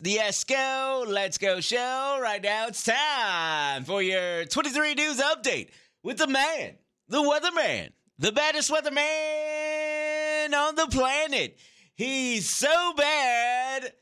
the 0.00 0.16
Esko 0.16 1.06
Let's 1.06 1.38
Go 1.38 1.60
show. 1.60 2.18
Right 2.20 2.42
now, 2.42 2.66
it's 2.66 2.84
time 2.84 3.84
for 3.84 4.02
your 4.02 4.44
23 4.44 4.94
News 4.94 5.20
Update 5.20 5.70
with 6.02 6.18
the 6.18 6.26
man, 6.26 6.74
the 7.08 7.18
weatherman, 7.22 7.90
the 8.18 8.32
baddest 8.32 8.70
weatherman 8.70 10.54
on 10.54 10.74
the 10.74 10.86
planet. 10.90 11.58
He's 11.94 12.48
so 12.48 12.92
bad. 12.96 13.92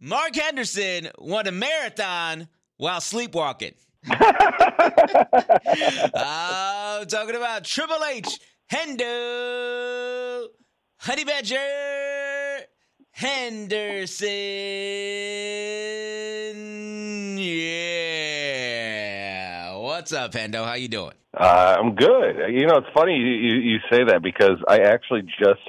Mark 0.00 0.34
Henderson 0.34 1.08
won 1.18 1.46
a 1.46 1.52
marathon 1.52 2.48
while 2.78 3.00
sleepwalking. 3.00 3.74
I'm 4.08 4.20
talking 7.06 7.34
about 7.36 7.64
Triple 7.64 8.04
H, 8.04 8.38
Hendo, 8.70 10.46
Honey 10.98 11.24
Badger, 11.24 11.56
Henderson. 13.16 14.28
Yeah. 17.38 18.56
What's 19.78 20.12
up, 20.12 20.32
Hendo? 20.32 20.66
How 20.66 20.74
you 20.74 20.88
doing? 20.88 21.14
Uh, 21.34 21.76
I'm 21.78 21.94
good. 21.94 22.36
You 22.50 22.66
know, 22.66 22.76
it's 22.76 22.88
funny 22.94 23.14
you, 23.16 23.26
you, 23.26 23.54
you 23.56 23.78
say 23.90 24.04
that 24.04 24.22
because 24.22 24.58
I 24.68 24.80
actually 24.80 25.22
just 25.22 25.62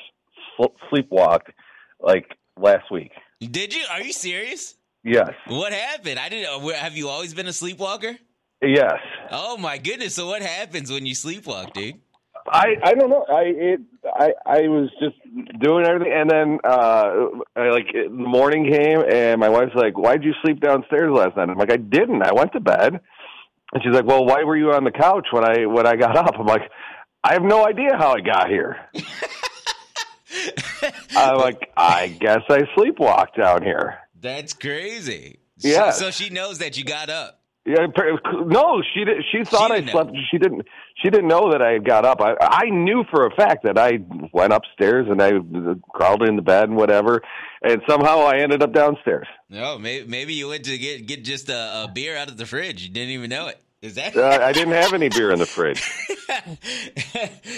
sl- 0.57 0.75
sleepwalked 0.91 1.53
like 2.01 2.35
last 2.59 2.91
week. 2.91 3.11
Did 3.39 3.73
you? 3.73 3.85
Are 3.91 4.01
you 4.01 4.11
serious? 4.11 4.75
Yes. 5.05 5.31
What 5.47 5.71
happened? 5.71 6.19
I 6.19 6.27
didn't. 6.27 6.75
Have 6.75 6.97
you 6.97 7.07
always 7.07 7.33
been 7.33 7.47
a 7.47 7.53
sleepwalker? 7.53 8.17
Yes. 8.61 8.99
Oh 9.31 9.55
my 9.55 9.77
goodness! 9.77 10.15
So 10.15 10.27
what 10.27 10.41
happens 10.41 10.91
when 10.91 11.05
you 11.05 11.15
sleepwalk, 11.15 11.71
dude? 11.71 11.95
I 12.49 12.75
I 12.83 12.93
don't 12.93 13.09
know. 13.09 13.25
I 13.29 13.41
it 13.43 13.81
I 14.05 14.33
I 14.45 14.61
was 14.67 14.89
just 15.01 15.15
doing 15.59 15.85
everything, 15.85 16.13
and 16.13 16.29
then 16.29 16.59
uh 16.63 17.27
I, 17.55 17.69
like 17.69 17.87
the 17.93 18.09
morning 18.09 18.71
came, 18.71 19.03
and 19.09 19.39
my 19.39 19.49
wife's 19.49 19.75
like, 19.75 19.97
"Why'd 19.97 20.23
you 20.23 20.33
sleep 20.43 20.59
downstairs 20.61 21.11
last 21.13 21.35
night?" 21.37 21.49
I'm 21.49 21.57
like, 21.57 21.71
"I 21.71 21.77
didn't. 21.77 22.23
I 22.23 22.33
went 22.33 22.53
to 22.53 22.59
bed." 22.59 22.99
And 23.73 23.83
she's 23.83 23.93
like, 23.93 24.05
"Well, 24.05 24.25
why 24.25 24.43
were 24.43 24.55
you 24.55 24.71
on 24.71 24.83
the 24.83 24.91
couch 24.91 25.27
when 25.31 25.43
I 25.43 25.65
when 25.65 25.85
I 25.85 25.95
got 25.95 26.15
up?" 26.17 26.35
I'm 26.39 26.45
like, 26.45 26.69
"I 27.23 27.33
have 27.33 27.43
no 27.43 27.65
idea 27.65 27.97
how 27.97 28.13
I 28.13 28.21
got 28.21 28.49
here." 28.49 28.77
I'm 31.15 31.37
like, 31.37 31.69
"I 31.75 32.07
guess 32.07 32.41
I 32.49 32.61
sleepwalked 32.77 33.35
down 33.35 33.63
here." 33.63 33.99
That's 34.19 34.53
crazy. 34.53 35.39
Yeah. 35.59 35.91
So, 35.91 36.05
so 36.05 36.11
she 36.11 36.29
knows 36.29 36.59
that 36.59 36.77
you 36.77 36.83
got 36.83 37.09
up. 37.09 37.41
Yeah, 37.67 37.87
no, 38.45 38.81
she 38.93 39.03
did. 39.03 39.25
She 39.29 39.43
thought 39.43 39.71
I 39.71 39.81
didn't 39.81 39.91
slept. 39.91 40.11
She 40.31 40.37
didn't. 40.37 40.65
She 41.03 41.09
didn't 41.09 41.27
know 41.27 41.51
that 41.51 41.61
I 41.61 41.73
had 41.73 41.85
got 41.85 42.05
up. 42.05 42.21
I 42.21 42.35
I 42.39 42.69
knew 42.69 43.03
for 43.11 43.25
a 43.25 43.31
fact 43.31 43.63
that 43.65 43.77
I 43.77 43.99
went 44.31 44.53
upstairs 44.53 45.07
and 45.09 45.21
I 45.21 45.33
crawled 45.93 46.23
in 46.23 46.37
the 46.37 46.41
bed 46.41 46.69
and 46.69 46.77
whatever, 46.77 47.21
and 47.61 47.81
somehow 47.85 48.21
I 48.21 48.37
ended 48.37 48.63
up 48.63 48.71
downstairs. 48.71 49.27
No, 49.49 49.77
maybe, 49.77 50.07
maybe 50.07 50.33
you 50.33 50.47
went 50.47 50.63
to 50.63 50.77
get 50.77 51.07
get 51.07 51.25
just 51.25 51.49
a, 51.49 51.83
a 51.83 51.91
beer 51.93 52.15
out 52.15 52.29
of 52.29 52.37
the 52.37 52.45
fridge. 52.45 52.83
You 52.83 52.89
didn't 52.89 53.09
even 53.09 53.29
know 53.29 53.47
it. 53.47 53.61
Is 53.81 53.95
that? 53.95 54.15
Uh, 54.15 54.39
I 54.41 54.53
didn't 54.53 54.73
have 54.73 54.93
any 54.93 55.09
beer 55.09 55.31
in 55.31 55.39
the 55.39 55.45
fridge. 55.45 55.83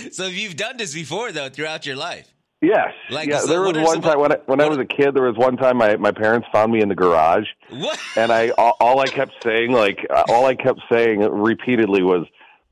so 0.11 0.25
you've 0.25 0.55
done 0.55 0.77
this 0.77 0.95
before 0.95 1.31
though 1.31 1.49
throughout 1.49 1.85
your 1.85 1.97
life. 1.97 2.33
Yes, 2.61 2.93
Like, 3.09 3.29
yeah. 3.29 3.41
there 3.47 3.61
was 3.61 3.77
one 3.77 4.01
time 4.01 4.19
when 4.19 4.33
I, 4.33 4.37
when 4.45 4.59
I 4.59 4.67
was 4.67 4.77
a 4.79 4.85
kid. 4.85 5.15
There 5.15 5.23
was 5.23 5.37
one 5.37 5.55
time 5.55 5.77
my 5.77 5.95
my 5.95 6.11
parents 6.11 6.45
found 6.51 6.73
me 6.73 6.81
in 6.81 6.89
the 6.89 6.95
garage, 6.95 7.45
What? 7.69 7.97
and 8.17 8.31
I 8.33 8.49
all, 8.57 8.75
all 8.81 8.99
I 8.99 9.05
kept 9.07 9.31
saying 9.43 9.71
like 9.71 10.05
uh, 10.09 10.23
all 10.27 10.45
I 10.45 10.55
kept 10.55 10.81
saying 10.91 11.21
repeatedly 11.21 12.03
was 12.03 12.25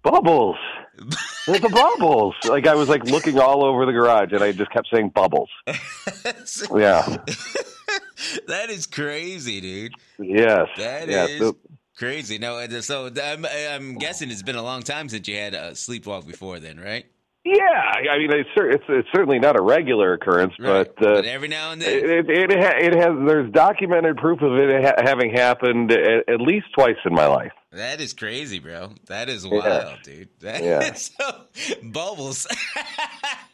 bubbles. 0.03 0.57
There's 1.47 1.61
the 1.61 1.69
bubbles. 1.69 2.35
Like 2.49 2.67
I 2.67 2.75
was 2.75 2.89
like 2.89 3.05
looking 3.05 3.39
all 3.39 3.63
over 3.63 3.85
the 3.85 3.93
garage, 3.93 4.33
and 4.33 4.43
I 4.43 4.51
just 4.51 4.71
kept 4.71 4.89
saying 4.93 5.09
bubbles. 5.15 5.49
Yeah. 6.75 7.17
that 8.47 8.69
is 8.69 8.87
crazy, 8.87 9.61
dude. 9.61 9.93
Yes. 10.19 10.67
That 10.77 11.07
yes. 11.07 11.29
is 11.29 11.53
crazy. 11.97 12.37
No, 12.39 12.65
so 12.81 13.09
I'm, 13.23 13.45
I'm 13.45 13.95
guessing 13.97 14.31
it's 14.31 14.43
been 14.43 14.55
a 14.55 14.63
long 14.63 14.81
time 14.83 15.07
since 15.07 15.27
you 15.27 15.35
had 15.37 15.53
a 15.53 15.71
sleepwalk 15.71 16.27
before, 16.27 16.59
then, 16.59 16.77
right? 16.79 17.05
Yeah, 17.49 18.11
I 18.11 18.17
mean, 18.17 18.31
it's 18.31 18.49
it's, 18.57 18.83
it's 18.89 19.07
certainly 19.15 19.39
not 19.39 19.57
a 19.57 19.61
regular 19.61 20.13
occurrence, 20.13 20.53
Right. 20.59 20.87
but 20.97 21.07
uh, 21.07 21.13
but 21.15 21.25
every 21.25 21.47
now 21.47 21.71
and 21.71 21.81
then. 21.81 21.89
it 21.97 22.29
it, 22.29 22.51
it, 22.51 22.59
ha- 22.59 22.77
it 22.77 22.93
has 22.95 23.13
there's 23.27 23.51
documented 23.51 24.17
proof 24.17 24.41
of 24.41 24.53
it 24.57 24.83
ha- 24.85 25.01
having 25.03 25.31
happened 25.31 25.91
at, 25.91 26.27
at 26.27 26.41
least 26.41 26.65
twice 26.75 26.97
in 27.05 27.13
my 27.13 27.27
life. 27.27 27.51
That 27.71 28.01
is 28.01 28.13
crazy, 28.13 28.59
bro. 28.59 28.91
That 29.05 29.29
is 29.29 29.45
wild, 29.47 30.01
dude. 30.03 30.29
That 30.41 30.63
Yeah. 30.63 30.93
so 30.93 31.45
bubbles. 31.83 32.47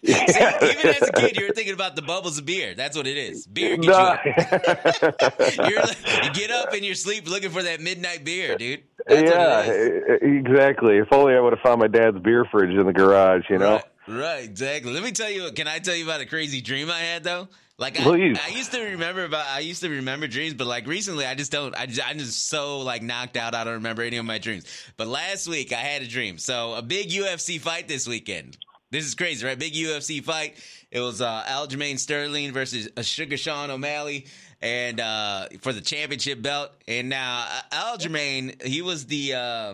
See, 0.06 0.12
even 0.12 0.88
as 0.90 1.08
a 1.08 1.12
kid, 1.14 1.38
you 1.38 1.48
were 1.48 1.54
thinking 1.54 1.74
about 1.74 1.96
the 1.96 2.02
bubbles 2.02 2.38
of 2.38 2.46
beer. 2.46 2.74
That's 2.76 2.96
what 2.98 3.08
it 3.08 3.18
is. 3.18 3.48
Beer 3.48 3.78
gets 3.78 3.88
you 3.88 3.92
No. 3.92 3.98
like- 5.58 6.24
you 6.24 6.32
get 6.34 6.52
up 6.52 6.74
in 6.74 6.84
your 6.84 6.96
sleep 6.96 7.28
looking 7.30 7.50
for 7.52 7.64
that 7.64 7.80
midnight 7.82 8.24
beer, 8.26 8.58
dude. 8.58 8.84
That's 9.08 9.30
yeah, 9.30 9.58
what 9.58 9.68
it 9.68 10.24
is. 10.24 10.46
exactly. 10.46 10.98
If 10.98 11.12
only 11.12 11.34
I 11.34 11.40
would 11.40 11.54
have 11.54 11.62
found 11.62 11.80
my 11.80 11.88
dad's 11.88 12.20
beer 12.20 12.46
fridge 12.50 12.72
in 12.72 12.86
the 12.86 12.94
garage, 12.94 13.44
you 13.50 13.58
know. 13.58 13.82
Right, 14.08 14.20
right, 14.20 14.44
exactly. 14.44 14.94
Let 14.94 15.04
me 15.04 15.12
tell 15.12 15.30
you. 15.30 15.52
Can 15.52 15.68
I 15.68 15.80
tell 15.80 15.96
you 15.96 16.06
about 16.06 16.22
a 16.22 16.26
crazy 16.26 16.62
dream 16.62 16.90
I 16.90 17.00
had 17.00 17.24
though? 17.24 17.48
Like 17.80 18.00
I, 18.00 18.04
I 18.04 18.50
used 18.50 18.72
to 18.74 18.82
remember 18.82 19.26
about. 19.26 19.48
I 19.48 19.60
used 19.60 19.82
to 19.82 19.90
remember 19.90 20.28
dreams, 20.28 20.54
but 20.54 20.68
like 20.68 20.86
recently, 20.86 21.26
I 21.26 21.34
just 21.34 21.52
don't. 21.52 21.76
I 21.76 21.88
just, 21.88 22.08
I'm 22.08 22.20
just 22.20 22.48
so 22.48 22.80
like 22.80 23.02
knocked 23.02 23.36
out. 23.36 23.56
I 23.56 23.64
don't 23.64 23.74
remember 23.74 24.04
any 24.04 24.18
of 24.18 24.26
my 24.26 24.38
dreams. 24.38 24.66
But 24.96 25.08
last 25.08 25.48
week, 25.48 25.74
I 25.74 25.78
had 25.78 26.04
a 26.04 26.08
dream. 26.08 26.38
So 26.38 26.76
a 26.76 26.84
big 26.84 27.10
UFC 27.10 27.60
fight 27.60 27.88
this 27.88 28.08
weekend. 28.08 28.58
This 28.94 29.08
is 29.08 29.16
crazy, 29.16 29.44
right? 29.44 29.58
Big 29.58 29.74
UFC 29.74 30.24
fight. 30.24 30.56
It 30.92 31.00
was 31.00 31.20
uh, 31.20 31.44
Aljamain 31.48 31.98
Sterling 31.98 32.54
versus 32.54 32.90
uh, 32.96 33.02
Sugar 33.02 33.38
Sean 33.38 33.72
O'Malley, 33.72 34.28
and 34.62 35.00
uh, 35.00 35.48
for 35.62 35.74
the 35.74 35.82
championship 35.82 36.44
belt. 36.44 36.70
And 36.88 37.10
now 37.10 37.48
uh, 37.72 37.98
Aljamain, 37.98 38.62
he 38.64 38.84
was 38.84 39.08
the. 39.08 39.34
Uh, 39.34 39.74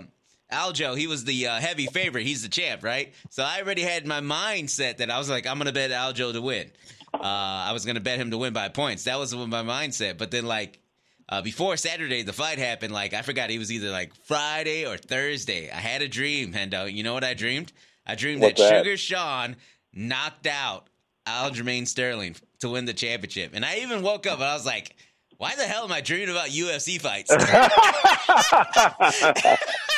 Aljo, 0.52 0.98
he 0.98 1.06
was 1.06 1.26
the 1.26 1.46
uh, 1.46 1.60
heavy 1.60 1.86
favorite. 1.86 2.26
He's 2.26 2.42
the 2.42 2.50
champ, 2.50 2.84
right? 2.84 3.14
So 3.30 3.44
I 3.44 3.62
already 3.62 3.84
had 3.84 4.08
my 4.08 4.20
mindset 4.20 4.98
that 4.98 5.12
I 5.12 5.20
was 5.20 5.30
like, 5.30 5.46
I'm 5.46 5.60
to 5.60 5.72
bet 5.72 5.92
Aljo 5.92 6.34
to 6.34 6.42
win. 6.42 6.72
Uh, 7.14 7.20
I 7.22 7.72
was 7.72 7.86
to 7.86 8.00
bet 8.00 8.18
him 8.18 8.32
to 8.32 8.38
win 8.40 8.52
by 8.52 8.70
points. 8.70 9.04
That 9.04 9.20
was 9.20 9.36
my 9.36 9.62
mindset. 9.62 10.18
But 10.18 10.32
then, 10.32 10.48
like, 10.48 10.80
uh, 11.28 11.44
before 11.44 11.78
Saturday, 11.78 12.24
the 12.24 12.34
fight 12.34 12.58
happened, 12.58 12.94
like, 12.94 13.14
I 13.14 13.22
forgot 13.22 13.52
he 13.52 13.60
was 13.60 13.72
either 13.72 13.92
like 13.92 14.16
Friday 14.26 14.88
or 14.88 14.98
Thursday. 14.98 15.70
I 15.70 15.76
had 15.76 16.02
a 16.02 16.08
dream, 16.08 16.52
Hendo. 16.52 16.92
You 16.92 17.04
know 17.04 17.14
what 17.14 17.24
I 17.24 17.36
dreamed? 17.36 17.72
I 18.10 18.16
dreamed 18.16 18.42
What's 18.42 18.60
that 18.60 18.70
that? 18.70 18.84
Sugar 18.84 18.98
Sean 18.98 19.56
knocked 19.94 20.48
out 20.48 20.90
Aljamain 21.28 21.88
Sterling 21.88 22.36
to 22.60 22.70
win 22.70 22.86
the 22.86 22.94
championship. 22.94 23.52
And 23.54 23.64
I 23.64 23.78
even 23.78 24.02
woke 24.02 24.26
up 24.26 24.36
and 24.36 24.46
I 24.46 24.56
was 24.56 24.66
like, 24.66 24.96
why 25.38 25.56
the 25.56 25.64
hell 25.64 25.84
am 25.84 25.92
I 25.92 26.02
dreaming 26.02 26.30
about 26.30 26.50
UFC 26.50 27.00
fights? 27.00 27.32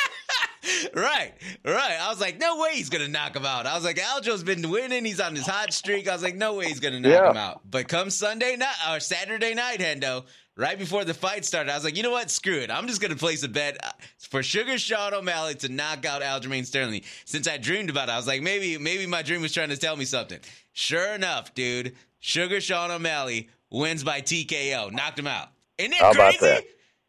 right, 0.94 1.32
right. 1.64 1.96
I 2.00 2.08
was 2.10 2.20
like, 2.20 2.38
no 2.40 2.58
way 2.58 2.70
he's 2.74 2.88
gonna 2.90 3.08
knock 3.08 3.34
him 3.36 3.44
out. 3.44 3.66
I 3.66 3.74
was 3.74 3.84
like, 3.84 3.96
Aljo's 3.98 4.42
been 4.44 4.70
winning. 4.70 5.04
He's 5.04 5.20
on 5.20 5.34
his 5.34 5.46
hot 5.46 5.72
streak. 5.72 6.08
I 6.08 6.12
was 6.12 6.22
like, 6.22 6.36
no 6.36 6.54
way 6.54 6.66
he's 6.66 6.80
gonna 6.80 7.00
knock 7.00 7.12
Yeah. 7.12 7.30
him 7.30 7.36
out. 7.36 7.60
But 7.68 7.88
come 7.88 8.10
Sunday 8.10 8.56
night 8.56 8.74
or 8.90 9.00
Saturday 9.00 9.54
night, 9.54 9.80
Hendo, 9.80 10.24
right 10.56 10.78
before 10.78 11.04
the 11.04 11.14
fight 11.14 11.44
started, 11.44 11.70
I 11.72 11.74
was 11.74 11.84
like, 11.84 11.96
you 11.96 12.02
know 12.02 12.10
what? 12.10 12.30
Screw 12.30 12.58
it. 12.58 12.70
I'm 12.70 12.86
just 12.86 13.00
gonna 13.00 13.16
place 13.16 13.42
a 13.42 13.48
bet 13.48 13.76
uh, 13.84 13.90
for 14.18 14.42
Sugar 14.42 14.78
Sean 14.78 15.14
O'Malley 15.14 15.54
to 15.56 15.68
knock 15.68 16.04
out 16.04 16.22
Aljamain 16.22 16.64
Sterling. 16.66 17.02
Since 17.24 17.48
I 17.48 17.56
dreamed 17.56 17.90
about 17.90 18.08
it, 18.08 18.12
I 18.12 18.16
was 18.16 18.26
like, 18.26 18.42
maybe, 18.42 18.78
maybe 18.78 19.06
my 19.06 19.22
dream 19.22 19.42
was 19.42 19.52
trying 19.52 19.70
to 19.70 19.76
tell 19.76 19.96
me 19.96 20.04
something. 20.04 20.38
Sure 20.72 21.14
enough, 21.14 21.54
dude, 21.54 21.94
Sugar 22.20 22.60
Sean 22.60 22.90
O'Malley 22.90 23.48
wins 23.70 24.04
by 24.04 24.20
TKO, 24.20 24.92
knocked 24.92 25.18
him 25.18 25.26
out. 25.26 25.48
Isn't 25.78 25.90
that 25.92 26.00
How 26.00 26.10
about 26.12 26.38
crazy? 26.38 26.46
that? 26.46 26.64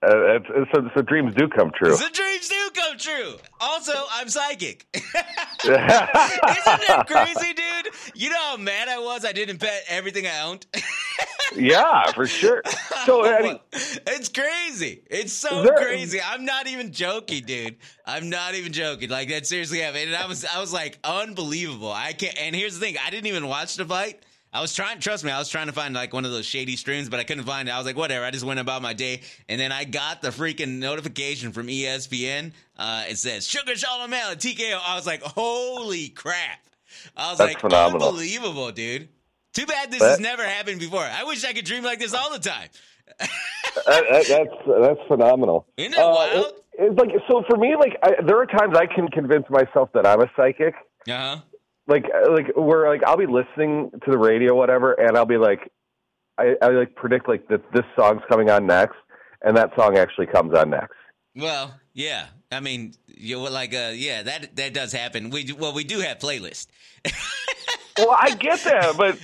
Uh, 0.05 0.35
it's, 0.35 0.45
it's, 0.49 0.71
so, 0.75 0.89
so 0.95 1.01
dreams 1.01 1.33
do 1.33 1.47
come 1.47 1.71
true. 1.77 1.95
The 1.95 2.09
dreams 2.11 2.49
do 2.49 2.62
true. 2.95 3.35
Also, 3.59 3.93
I'm 4.11 4.29
psychic. 4.29 4.85
Isn't 5.63 5.71
that 5.87 7.05
crazy, 7.07 7.53
dude? 7.53 7.93
You 8.15 8.29
know 8.29 8.39
how 8.41 8.57
mad 8.57 8.87
I 8.89 8.99
was 8.99 9.25
I 9.25 9.31
didn't 9.31 9.59
bet 9.59 9.83
everything 9.87 10.25
I 10.27 10.41
owned? 10.41 10.65
yeah, 11.55 12.11
for 12.11 12.27
sure. 12.27 12.61
So 13.05 13.25
I 13.25 13.41
mean, 13.41 13.59
it's 13.71 14.29
crazy. 14.29 15.01
It's 15.09 15.33
so 15.33 15.63
There- 15.63 15.75
crazy. 15.75 16.19
I'm 16.23 16.45
not 16.45 16.67
even 16.67 16.91
joking, 16.91 17.43
dude. 17.45 17.77
I'm 18.05 18.29
not 18.29 18.55
even 18.55 18.73
joking. 18.73 19.09
Like 19.09 19.29
that 19.29 19.45
seriously 19.47 19.79
happened. 19.79 20.05
And 20.07 20.15
I 20.15 20.25
was 20.27 20.45
I 20.45 20.59
was 20.59 20.73
like 20.73 20.99
unbelievable. 21.03 21.91
I 21.91 22.13
can't 22.13 22.37
and 22.37 22.55
here's 22.55 22.73
the 22.77 22.79
thing, 22.85 22.95
I 23.05 23.09
didn't 23.09 23.27
even 23.27 23.47
watch 23.47 23.75
the 23.75 23.85
fight. 23.85 24.19
I 24.53 24.61
was 24.61 24.73
trying 24.73 24.99
trust 24.99 25.23
me, 25.23 25.31
I 25.31 25.39
was 25.39 25.49
trying 25.49 25.65
to 25.67 25.73
find 25.73 25.95
like 25.95 26.13
one 26.13 26.25
of 26.25 26.31
those 26.31 26.45
shady 26.45 26.75
streams, 26.75 27.09
but 27.09 27.19
I 27.19 27.23
couldn't 27.23 27.43
find 27.45 27.67
it. 27.67 27.71
I 27.71 27.77
was 27.77 27.85
like, 27.87 27.97
whatever, 27.97 28.23
I 28.23 28.29
just 28.31 28.45
went 28.45 28.59
about 28.59 28.81
my 28.83 28.93
day. 28.93 29.21
And 29.49 29.59
then 29.59 29.71
I 29.71 29.83
got 29.83 30.21
the 30.21 30.29
freaking 30.29 30.77
notification 30.79 31.51
from 31.51 31.67
ESPN. 31.67 32.51
Uh 32.77 33.03
it 33.09 33.17
says 33.17 33.47
Sugar 33.47 33.73
O'Malley, 34.01 34.35
TKO. 34.35 34.79
I 34.85 34.95
was 34.95 35.07
like, 35.07 35.21
holy 35.23 36.09
crap. 36.09 36.59
I 37.17 37.29
was 37.31 37.39
That's 37.39 37.53
like, 37.53 37.61
phenomenal. 37.61 38.07
unbelievable, 38.09 38.71
dude. 38.71 39.09
Too 39.53 39.65
bad 39.65 39.91
this 39.91 39.99
That- 40.01 40.09
has 40.11 40.19
never 40.19 40.43
happened 40.43 40.79
before. 40.79 41.01
I 41.03 41.23
wish 41.23 41.43
I 41.43 41.53
could 41.53 41.65
dream 41.65 41.83
like 41.83 41.99
this 41.99 42.13
all 42.13 42.31
the 42.31 42.39
time. 42.39 42.69
that, 43.19 43.29
that- 43.85 44.27
that's 44.27 44.79
that's 44.81 45.07
phenomenal. 45.07 45.65
Isn't 45.77 45.93
that 45.95 46.05
wild? 46.05 46.45
it- 46.47 46.59
it's 46.75 46.97
like 46.99 47.09
so 47.29 47.43
for 47.47 47.55
me. 47.57 47.75
Like 47.75 47.97
I, 48.01 48.21
there 48.25 48.37
are 48.39 48.47
times 48.47 48.75
I 48.75 48.87
can 48.87 49.07
convince 49.07 49.47
myself 49.49 49.91
that 49.93 50.07
I'm 50.07 50.21
a 50.21 50.29
psychic. 50.35 50.73
Uh 51.07 51.11
huh. 51.11 51.37
Like 51.87 52.05
like 52.29 52.47
where 52.55 52.87
like 52.89 53.03
I'll 53.05 53.17
be 53.17 53.25
listening 53.27 53.91
to 54.05 54.11
the 54.11 54.17
radio, 54.17 54.55
whatever, 54.55 54.93
and 54.93 55.17
I'll 55.17 55.25
be 55.25 55.37
like, 55.37 55.71
I, 56.37 56.55
I 56.61 56.67
like 56.69 56.95
predict 56.95 57.27
like 57.27 57.47
that 57.49 57.61
this 57.73 57.83
song's 57.97 58.21
coming 58.29 58.49
on 58.49 58.65
next, 58.65 58.95
and 59.41 59.57
that 59.57 59.71
song 59.75 59.97
actually 59.97 60.27
comes 60.27 60.57
on 60.57 60.69
next. 60.69 60.95
Well, 61.35 61.73
yeah. 61.93 62.27
I 62.51 62.59
mean, 62.59 62.93
you 63.07 63.37
know, 63.37 63.43
like, 63.43 63.73
uh, 63.73 63.91
yeah, 63.93 64.23
that 64.23 64.55
that 64.55 64.73
does 64.73 64.93
happen. 64.93 65.29
We 65.29 65.51
well, 65.59 65.73
we 65.73 65.83
do 65.83 65.99
have 65.99 66.19
playlists. 66.19 66.67
Well, 67.95 68.09
I 68.19 68.33
get 68.33 68.59
that, 68.63 68.97
but 68.97 69.19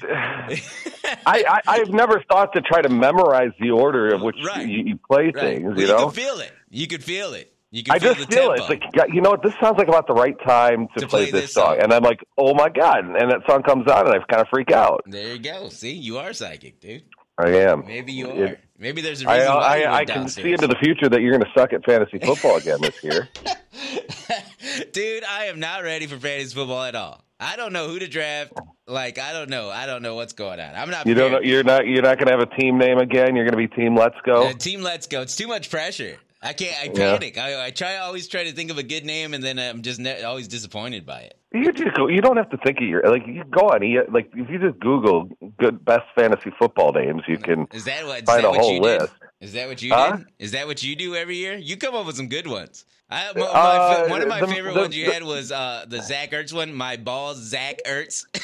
I, 1.25 1.43
I 1.43 1.59
I've 1.67 1.89
never 1.89 2.23
thought 2.29 2.53
to 2.53 2.61
try 2.61 2.83
to 2.83 2.89
memorize 2.89 3.49
the 3.59 3.71
order 3.71 4.13
of 4.13 4.21
which 4.21 4.35
Right. 4.45 4.67
you, 4.67 4.83
you 4.85 4.99
play 5.09 5.31
Right. 5.33 5.57
things. 5.57 5.63
Well, 5.69 5.79
you 5.79 5.87
know, 5.87 6.03
can 6.05 6.11
feel 6.11 6.39
it. 6.39 6.51
You 6.69 6.85
could 6.87 7.03
feel 7.03 7.33
it. 7.33 7.51
You 7.71 7.83
can 7.83 7.93
I 7.95 7.99
just 7.99 8.19
the 8.19 8.25
feel 8.35 8.51
it. 8.53 8.61
It's 8.61 8.69
like, 8.69 8.81
you 9.13 9.21
know 9.21 9.29
what? 9.29 9.43
This 9.43 9.53
sounds 9.61 9.77
like 9.77 9.87
about 9.87 10.07
the 10.07 10.13
right 10.13 10.35
time 10.45 10.87
to, 10.95 11.01
To 11.01 11.07
play, 11.07 11.25
play 11.25 11.31
this, 11.31 11.41
this 11.41 11.53
song. 11.53 11.75
song. 11.75 11.83
And 11.83 11.93
I'm 11.93 12.01
like, 12.03 12.19
oh 12.37 12.53
my 12.55 12.69
god! 12.69 13.05
And 13.05 13.29
that 13.31 13.41
song 13.47 13.61
comes 13.63 13.87
on, 13.87 14.07
and 14.07 14.15
I 14.15 14.17
kind 14.25 14.41
of 14.41 14.47
freak 14.49 14.71
out. 14.71 15.03
there 15.05 15.33
you 15.33 15.39
go. 15.39 15.69
See, 15.69 15.93
you 15.93 16.17
are 16.17 16.33
psychic, 16.33 16.79
dude. 16.79 17.03
I 17.37 17.49
am. 17.49 17.85
Maybe 17.85 18.11
you 18.11 18.29
It- 18.31 18.51
are. 18.51 18.59
Maybe 18.81 19.01
there's 19.01 19.21
a 19.21 19.27
reason 19.27 19.45
why 19.53 19.61
I, 19.61 19.77
you 19.77 19.85
I 19.85 19.91
went 19.97 20.09
can 20.09 20.27
see 20.29 20.51
into 20.53 20.65
the 20.67 20.75
future 20.81 21.09
that 21.09 21.21
you're 21.21 21.31
going 21.37 21.43
to 21.43 21.51
suck 21.53 21.73
at 21.73 21.83
fantasy 21.83 22.17
football 22.17 22.55
again 22.55 22.79
this 22.81 23.03
year. 23.03 23.27
Dude, 24.93 25.23
I 25.25 25.45
am 25.45 25.59
not 25.59 25.83
ready 25.83 26.07
for 26.07 26.17
fantasy 26.17 26.55
football 26.55 26.83
at 26.83 26.95
all. 26.95 27.21
I 27.41 27.55
don't 27.55 27.73
know 27.73 27.87
who 27.87 27.99
to 27.99 28.07
draft. 28.07 28.53
Like, 28.87 29.17
I 29.19 29.33
don't 29.33 29.49
know. 29.49 29.69
I 29.69 29.85
don't 29.85 30.01
know 30.01 30.15
what's 30.15 30.33
going 30.33 30.59
on. 30.59 30.75
I'm 30.75 30.89
not. 30.89 31.07
You 31.07 31.13
don't. 31.13 31.31
Know, 31.31 31.39
you're 31.41 31.63
not. 31.63 31.87
You're 31.87 32.01
not 32.01 32.17
going 32.17 32.27
to 32.27 32.31
have 32.31 32.41
a 32.41 32.55
team 32.59 32.77
name 32.77 32.97
again. 32.97 33.35
You're 33.35 33.45
going 33.49 33.61
to 33.61 33.67
be 33.69 33.73
Team 33.75 33.95
Let's 33.95 34.15
Go. 34.25 34.47
Uh, 34.47 34.53
team, 34.53 34.81
let's 34.81 35.07
go. 35.07 35.21
It's 35.21 35.35
too 35.35 35.47
much 35.47 35.69
pressure. 35.69 36.17
I 36.41 36.53
can't. 36.53 36.75
I 36.81 36.85
Yeah. 36.85 37.11
panic. 37.17 37.37
I, 37.37 37.65
I 37.67 37.69
try. 37.71 37.95
I 37.95 37.97
always 37.99 38.27
try 38.27 38.45
to 38.45 38.51
think 38.53 38.71
of 38.71 38.77
a 38.77 38.83
good 38.83 39.05
name, 39.05 39.33
and 39.33 39.43
then 39.43 39.59
I'm 39.59 39.81
just 39.81 39.99
ne- 39.99 40.23
always 40.23 40.47
disappointed 40.47 41.05
by 41.05 41.19
it. 41.21 41.35
You 41.51 41.71
just 41.73 41.95
go. 41.95 42.07
You 42.07 42.21
don't 42.21 42.37
have 42.37 42.49
to 42.51 42.57
think 42.57 42.77
of 42.77 42.83
your 42.83 43.03
like. 43.09 43.27
You 43.27 43.43
go 43.43 43.69
on. 43.69 43.81
You, 43.85 44.05
like 44.09 44.29
if 44.33 44.49
you 44.49 44.57
just 44.59 44.79
Google 44.79 45.29
good 45.57 45.83
best 45.83 46.05
fantasy 46.15 46.51
football 46.57 46.93
names, 46.93 47.23
you 47.27 47.37
can 47.37 47.67
Is 47.73 47.83
that 47.85 48.05
what? 48.05 48.19
Is 48.19 48.25
find 48.25 48.43
that 48.43 48.49
a 48.49 48.53
whole 48.53 48.73
you 48.75 48.81
list. 48.81 49.11
did? 49.19 49.47
Is 49.47 49.53
that 49.53 49.67
what 49.67 49.81
you 49.81 49.93
Huh? 49.93 50.17
did? 50.17 50.25
Is 50.39 50.51
that 50.51 50.67
what 50.67 50.81
you 50.83 50.95
do 50.95 51.15
every 51.15 51.37
year? 51.37 51.55
You 51.57 51.75
come 51.77 51.95
up 51.95 52.05
with 52.05 52.15
some 52.15 52.27
good 52.29 52.47
ones. 52.47 52.85
I, 53.11 53.31
my, 53.33 53.39
my, 53.41 53.47
Uh, 53.47 54.07
one 54.07 54.21
of 54.21 54.27
my 54.27 54.39
the- 54.39 54.47
favorite 54.47 54.75
the- 54.75 54.79
ones 54.81 54.95
you 54.95 55.07
the- 55.07 55.13
had 55.13 55.23
was 55.23 55.51
uh, 55.51 55.85
the 55.87 56.01
Zach 56.03 56.31
Ertz 56.31 56.53
one. 56.53 56.73
My 56.73 56.95
balls, 56.95 57.37
Zach 57.37 57.79
Ertz. 57.85 58.25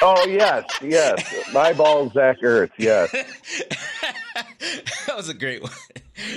Oh 0.00 0.26
yes, 0.28 0.64
yes. 0.80 1.52
My 1.52 1.72
ball, 1.72 2.08
Zach 2.10 2.36
Ertz. 2.40 2.70
Yes. 2.78 3.10
that 5.06 5.16
was 5.16 5.28
a 5.28 5.34
great 5.34 5.60
one. 5.60 5.72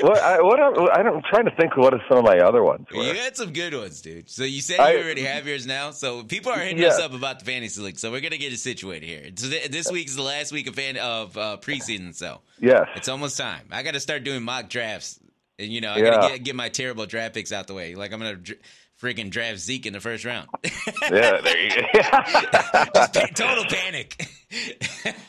What? 0.01 0.17
I, 0.19 0.41
what? 0.41 0.59
I'm, 0.59 0.73
I 0.91 1.01
don't, 1.03 1.15
I'm 1.17 1.21
trying 1.29 1.45
to 1.45 1.55
think. 1.55 1.75
What 1.77 1.93
are 1.93 2.01
some 2.07 2.17
of 2.19 2.23
my 2.23 2.39
other 2.39 2.63
ones? 2.63 2.85
Were. 2.93 3.03
You 3.03 3.13
had 3.15 3.35
some 3.35 3.51
good 3.53 3.73
ones, 3.73 4.01
dude. 4.01 4.29
So 4.29 4.43
you 4.43 4.61
said 4.61 4.79
I- 4.79 4.91
you 4.93 4.99
already 5.03 5.23
have 5.23 5.47
yours 5.47 5.65
now. 5.65 5.91
So 5.91 6.23
people 6.23 6.51
are 6.51 6.59
hitting 6.59 6.77
Yeah. 6.79 6.89
us 6.89 6.99
up 6.99 7.13
about 7.13 7.39
the 7.39 7.45
fantasy 7.45 7.81
league. 7.81 7.97
So 7.99 8.11
we're 8.11 8.21
gonna 8.21 8.37
get 8.37 8.53
it 8.53 8.57
situated 8.57 9.05
here. 9.07 9.23
So 9.35 9.49
th- 9.49 9.69
this 9.69 9.91
week 9.91 10.07
is 10.07 10.15
the 10.15 10.21
last 10.23 10.51
week 10.51 10.67
of 10.67 10.75
fan 10.75 10.97
of 10.97 11.35
uh, 11.37 11.57
preseason. 11.61 12.13
So 12.15 12.41
Yes. 12.59 12.87
it's 12.95 13.07
almost 13.09 13.37
time. 13.37 13.67
I 13.71 13.81
got 13.83 13.93
to 13.95 13.99
start 13.99 14.23
doing 14.23 14.43
mock 14.43 14.69
drafts, 14.69 15.19
and 15.57 15.69
you 15.71 15.81
know 15.81 15.91
I 15.91 15.97
Yeah. 15.97 16.11
gotta 16.11 16.33
get, 16.33 16.43
get 16.43 16.55
my 16.55 16.69
terrible 16.69 17.05
draft 17.05 17.33
picks 17.33 17.51
out 17.51 17.67
the 17.67 17.73
way. 17.73 17.95
Like 17.95 18.13
I'm 18.13 18.19
gonna 18.19 18.35
dr- 18.35 18.59
freaking 19.01 19.31
draft 19.31 19.57
Zeke 19.57 19.87
in 19.87 19.93
the 19.93 19.99
first 19.99 20.25
round. 20.25 20.47
Yeah. 21.11 21.41
There 21.41 21.59
you 21.59 21.69
go. 21.69 21.81
Just 21.93 23.13
pa- 23.13 23.27
total 23.33 23.65
panic. 23.65 24.27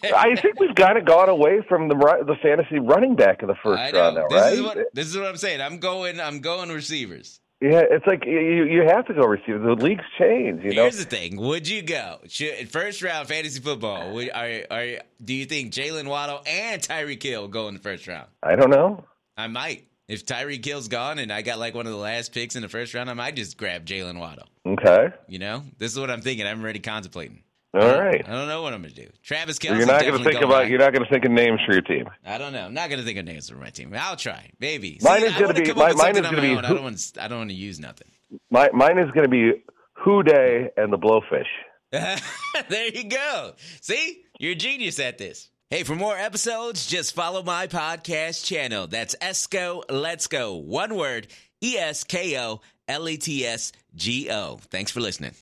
I 0.05 0.35
think 0.41 0.59
we've 0.59 0.75
kind 0.75 0.99
of 0.99 1.05
gone 1.05 1.29
away 1.29 1.61
from 1.69 1.89
the 1.89 1.95
the 1.95 2.37
fantasy 2.43 2.79
running 2.79 3.17
back 3.17 3.43
in 3.43 3.49
the 3.49 3.55
first 3.63 3.93
round 3.93 4.17
now, 4.17 4.29
This 4.29 4.41
right? 4.43 4.53
is 4.55 4.63
what 4.63 4.79
this 4.95 5.07
is 5.07 5.17
what 5.17 5.27
I'm 5.27 5.37
saying. 5.37 5.61
I'm 5.61 5.79
going. 5.79 6.21
I'm 6.21 6.41
going 6.41 6.71
receivers. 6.71 7.41
yeah, 7.61 7.83
it's 7.89 8.07
like 8.07 8.25
you 8.27 8.65
you 8.65 8.83
have 8.89 9.07
to 9.07 9.15
go 9.15 9.23
receiver. 9.23 9.59
The 9.59 9.75
league's 9.81 10.05
change, 10.19 10.63
you 10.65 10.75
know. 10.75 10.83
Here's 10.83 10.99
the 10.99 11.05
thing: 11.05 11.37
Would 11.37 11.69
you 11.69 11.83
go 11.83 12.19
Should, 12.29 12.71
first 12.71 13.03
round 13.03 13.29
fantasy 13.29 13.61
football? 13.61 14.13
Would, 14.15 14.31
are, 14.31 14.63
are 14.71 14.87
do 15.25 15.35
you 15.35 15.45
think 15.47 15.73
Jaylen 15.73 16.09
Waddle 16.09 16.41
and 16.47 16.83
Tyreek 16.83 17.23
Hill 17.23 17.49
go 17.49 17.69
in 17.69 17.75
the 17.75 17.81
first 17.81 18.07
round? 18.09 18.29
I 18.43 18.57
don't 18.57 18.71
know. 18.71 19.05
I 19.37 19.47
might. 19.47 19.87
If 20.09 20.27
Tyreek 20.27 20.65
Hill's 20.65 20.89
gone 20.89 21.19
and 21.21 21.33
I 21.33 21.43
got 21.43 21.59
like 21.59 21.75
one 21.75 21.87
of 21.87 21.93
the 21.93 21.99
last 21.99 22.35
picks 22.35 22.57
in 22.57 22.63
the 22.63 22.69
first 22.69 22.93
round, 22.93 23.09
I 23.09 23.15
might 23.15 23.37
just 23.37 23.57
grab 23.57 23.87
Jaylen 23.87 24.19
Waddle. 24.19 24.47
Okay. 24.67 25.09
You 25.29 25.39
know, 25.39 25.63
this 25.79 25.93
is 25.93 25.99
what 25.99 26.11
I'm 26.11 26.21
thinking. 26.21 26.47
I'm 26.47 26.61
already 26.61 26.81
contemplating. 26.81 27.45
All 27.75 27.99
right. 27.99 28.23
I 28.27 28.31
don't 28.33 28.49
know 28.49 28.61
what 28.63 28.75
I'm 28.75 28.83
gonna 28.83 28.93
do. 28.95 29.09
Travis 29.23 29.59
Kelce. 29.59 29.79
you're 29.79 29.87
not 29.87 30.03
going 30.03 30.19
to 30.19 30.25
think 30.25 30.43
about. 30.43 30.69
You're 30.69 30.79
not 30.79 30.93
going 30.93 31.05
to 31.05 31.11
think 31.11 31.25
of 31.25 31.31
names 31.31 31.61
for 31.67 31.73
your 31.73 31.81
team. 31.81 32.07
I 32.25 32.37
don't 32.37 32.53
know. 32.53 32.67
I'm 32.67 32.75
not 32.75 32.91
gonna 32.91 33.03
think 33.03 33.19
of 33.19 33.25
names 33.25 33.49
for 33.49 33.57
my 33.57 33.71
team. 33.71 33.95
I'll 33.99 34.17
try. 34.17 34.51
Maybe. 34.61 34.99
Mine 35.01 35.21
See, 35.21 35.27
is 35.29 35.33
gonna 35.35 35.55
be- 35.55 35.73
my- 35.73 35.93
mine 35.95 36.17
is 36.17 36.21
gonna 36.23 36.43
be 36.43 36.51
own. 36.51 36.65
I 36.65 36.69
don't 36.69 36.83
want. 36.83 37.13
I 37.19 37.29
don't 37.29 37.39
want 37.39 37.51
to 37.51 37.57
use 37.57 37.81
nothing. 37.81 38.09
My, 38.51 38.69
mine 38.75 38.99
is 38.99 39.11
going 39.13 39.25
to 39.25 39.29
be 39.31 39.63
Who 40.05 40.23
Day 40.23 40.69
and 40.77 40.93
the 40.93 40.99
Blowfish. 40.99 41.47
there 42.69 42.89
you 42.89 43.05
go. 43.05 43.53
See, 43.81 44.23
you're 44.39 44.53
a 44.53 44.55
genius 44.55 44.99
at 44.99 45.19
this. 45.19 45.51
Hey, 45.71 45.85
for 45.85 45.95
more 45.95 46.17
episodes, 46.17 46.87
just 46.87 47.15
follow 47.15 47.43
my 47.43 47.67
podcast 47.67 48.45
channel. 48.45 48.87
That's 48.87 49.15
Esko 49.17 49.83
Let's 49.91 50.27
Go. 50.27 50.57
One 50.57 50.95
word, 50.97 51.29
E 51.63 51.77
S 51.79 52.05
K 52.05 52.39
O 52.39 52.61
L 52.89 53.09
E 53.09 53.17
T 53.17 53.47
S 53.47 53.73
G 53.95 54.29
O. 54.31 54.59
Thanks 54.71 54.91
for 54.91 55.01
listening. 55.01 55.31